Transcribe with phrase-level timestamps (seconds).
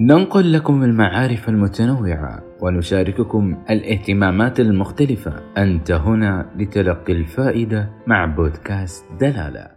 [0.00, 5.32] ننقل لكم المعارف المتنوعة ونشارككم الاهتمامات المختلفة.
[5.56, 9.70] أنت هنا لتلقي الفائدة مع بودكاست دلالة.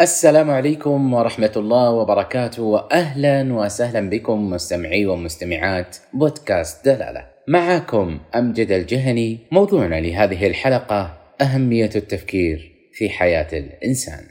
[0.00, 7.24] السلام عليكم ورحمة الله وبركاته وأهلا وسهلا بكم مستمعي ومستمعات بودكاست دلالة.
[7.48, 14.24] معكم أمجد الجهني موضوعنا لهذه الحلقة أهمية التفكير في حياة الإنسان.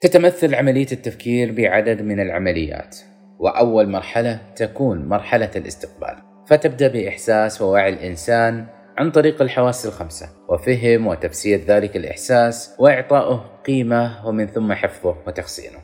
[0.00, 2.96] تتمثل عملية التفكير بعدد من العمليات.
[3.40, 6.16] وأول مرحلة تكون مرحلة الاستقبال.
[6.46, 8.66] فتبدأ بإحساس ووعي الإنسان
[8.98, 15.78] عن طريق الحواس الخمسة وفهم وتفسير ذلك الإحساس وإعطائه قيمة ومن ثم حفظه وتخزينه.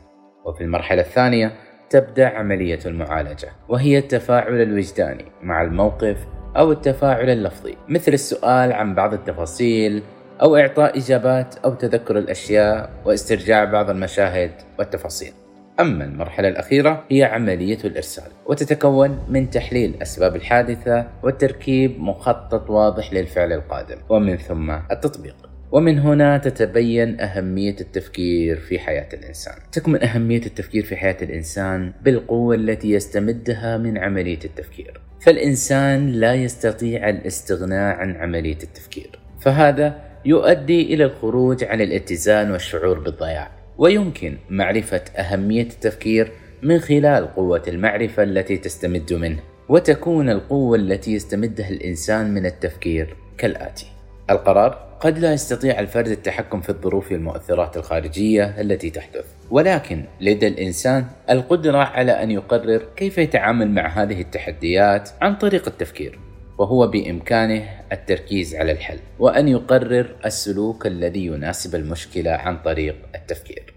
[0.45, 1.53] وفي المرحلة الثانية
[1.91, 6.17] تبدأ عملية المعالجة وهي التفاعل الوجداني مع الموقف
[6.57, 10.03] أو التفاعل اللفظي مثل السؤال عن بعض التفاصيل
[10.43, 15.33] أو إعطاء إجابات أو تذكر الأشياء واسترجاع بعض المشاهد والتفاصيل.
[15.81, 23.53] أما المرحلة الأخيرة هي عملية الإرسال وتتكون من تحليل أسباب الحادثة وتركيب مخطط واضح للفعل
[23.53, 25.37] القادم ومن ثم التطبيق
[25.73, 29.55] ومن هنا تتبين أهمية التفكير في حياة الإنسان.
[29.73, 35.01] تكمن أهمية التفكير في حياة الإنسان بالقوة التي يستمدها من عملية التفكير.
[35.21, 39.19] فالإنسان لا يستطيع الاستغناء عن عملية التفكير.
[39.41, 43.66] فهذا يؤدي إلى الخروج عن الاتزان والشعور بالضياع.
[43.79, 46.33] ويمكن معرفة أهمية التفكير
[46.63, 49.39] من خلال قوة المعرفة التي تستمد منه
[49.69, 53.87] وتكون القوة التي يستمدها الإنسان من التفكير كالآتي.
[54.31, 61.05] القرار قد لا يستطيع الفرد التحكم في الظروف والمؤثرات الخارجية التي تحدث ولكن لدى الإنسان
[61.31, 66.19] القدرة على أن يقرر كيف يتعامل مع هذه التحديات عن طريق التفكير.
[66.59, 73.75] وهو بإمكانه التركيز على الحل وأن يقرر السلوك الذي يناسب المشكلة عن طريق التفكير.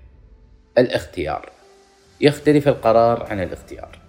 [0.78, 1.50] الاختيار
[2.22, 4.00] يختلف القرار عن الاختيار.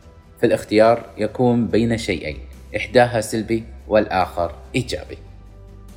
[0.43, 2.39] فالاختيار يكون بين شيئين،
[2.77, 5.19] إحداها سلبي والآخر إيجابي.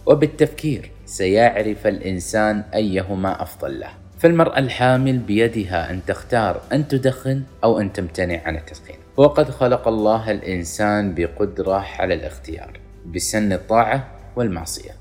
[0.06, 4.03] وبالتفكير سيعرف الإنسان أيهما أفضل له.
[4.24, 8.96] فالمرأة الحامل بيدها أن تختار أن تدخن أو أن تمتنع عن التدخين.
[9.18, 14.92] وقد خلق الله الإنسان بقدرة على الاختيار بسن الطاعة والمعصية.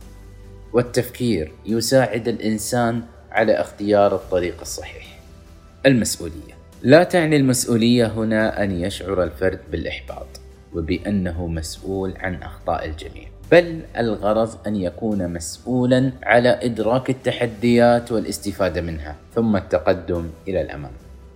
[0.72, 5.18] والتفكير يساعد الإنسان على اختيار الطريق الصحيح.
[5.86, 6.54] المسؤولية.
[6.82, 10.26] لا تعني المسؤولية هنا أن يشعر الفرد بالإحباط
[10.74, 13.31] وبأنه مسؤول عن أخطاء الجميع.
[13.52, 20.92] بل الغرض أن يكون مسؤولا على إدراك التحديات والاستفادة منها ثم التقدم إلى الأمام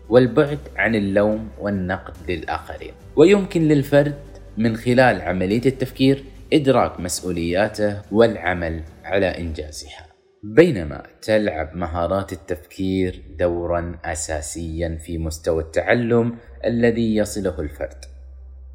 [0.09, 2.93] والبعد عن اللوم والنقد للآخرين.
[3.17, 4.15] ويمكن للفرد
[4.57, 10.07] من خلال عملية التفكير إدراك مسؤولياته والعمل على إنجازها.
[10.43, 16.35] بينما تلعب مهارات التفكير دورا أساسيا في مستوى التعلم
[16.65, 18.16] الذي يصله الفرد.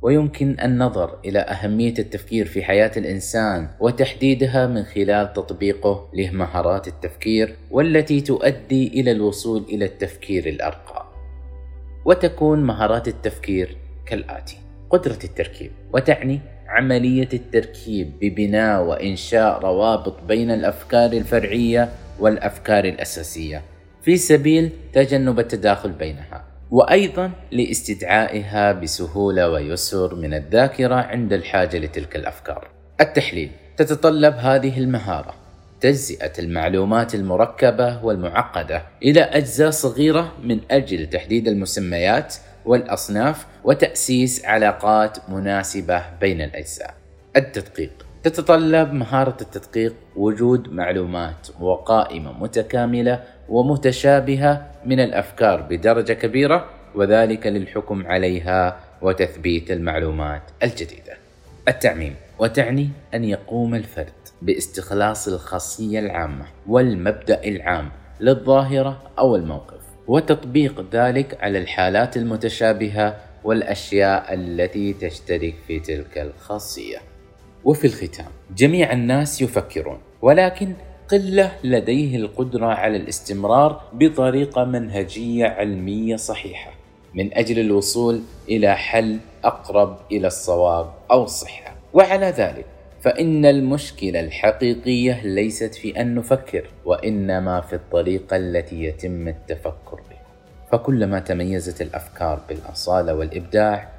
[0.02, 8.22] ويمكن النظر إلى أهمية التفكير في حياة الإنسان وتحديدها من خلال تطبيقه لمهارات التفكير والتي
[8.22, 11.06] تؤدي إلى الوصول إلى التفكير الأرقى.
[12.06, 14.58] وتكون مهارات التفكير كالآتي
[14.90, 23.62] قدرة التركيب وتعني عملية التركيب ببناء وإنشاء روابط بين الأفكار الفرعية والأفكار الأساسية
[24.02, 26.51] في سبيل تجنب التداخل بينها.
[26.72, 32.68] وأيضا لاستدعائها بسهولة ويسر من الذاكرة عند الحاجة لتلك الأفكار
[33.02, 35.34] التحليل تتطلب هذه المهارة
[35.82, 46.04] تجزئة المعلومات المركبة والمعقدة إلى أجزاء صغيرة من أجل تحديد المسميات والأصناف وتأسيس علاقات مناسبة
[46.22, 46.94] بين الأجزاء.
[47.36, 58.08] التدقيق تتطلب مهارة التدقيق وجود معلومات وقائمة متكاملة ومتشابهة من الأفكار بدرجة كبيرة وذلك للحكم
[58.08, 61.18] عليها وتثبيت المعلومات الجديدة.
[61.68, 71.38] التعميم وتعني أن يقوم الفرد باستخلاص الخاصية العامة والمبدأ العام للظاهرة أو الموقف وتطبيق ذلك
[71.42, 76.98] على الحالات المتشابهة والأشياء التي تشترك في تلك الخاصية.
[77.64, 80.74] وفي الختام، جميع الناس يفكرون، ولكن
[81.12, 86.72] قلة لديه القدرة على الاستمرار بطريقة منهجية علمية صحيحة
[87.14, 91.76] من أجل الوصول إلى حل أقرب إلى الصواب أو الصحة.
[91.94, 92.66] وعلى ذلك
[93.02, 100.22] فإن المشكلة الحقيقية ليست في أن نفكر وإنما في الطريقة التي يتم التفكر بها
[100.72, 103.90] فكلما تميزت الأفكار بالأصالة والإبداع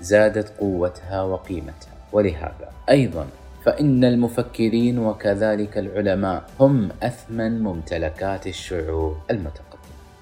[0.00, 3.26] زادت قوتها وقيمتها ولهذا أيضا
[3.64, 9.74] فإن المفكرين وكذلك العلماء هم أثمن ممتلكات الشعوب المتقدمة.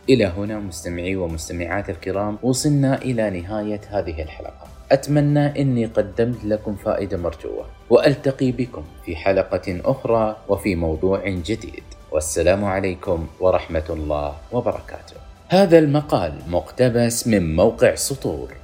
[0.09, 4.67] إلى هنا مستمعي ومستمعات الكرام وصلنا إلى نهاية هذه الحلقة.
[4.93, 11.83] أتمنى أني قدمت لكم فائدة مرجوة وألتقي بكم في حلقة أخرى وفي موضوع جديد.
[12.13, 15.17] والسلام عليكم ورحمة الله وبركاته.
[15.49, 18.62] هذا المقال مقتبس من موقع سطور.